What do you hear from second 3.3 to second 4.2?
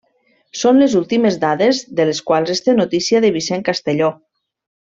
Vicent Castelló.